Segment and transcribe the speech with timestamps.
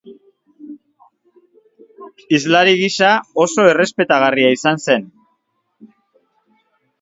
[2.37, 3.11] Hizlari gisa,
[3.45, 5.07] oso errespetagarria izan zen.